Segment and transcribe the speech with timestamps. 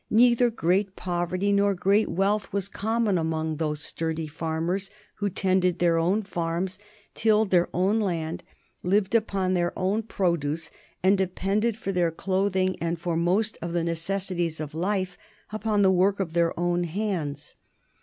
[0.09, 5.99] Neither great poverty nor great wealth was common among those sturdy farmers, who tended their
[5.99, 6.79] own farms,
[7.13, 8.43] tilled their own land,
[8.81, 10.71] lived upon their own produce,
[11.03, 15.19] and depended for their clothing and for most of the necessaries of life
[15.51, 17.53] upon the work of their own hands.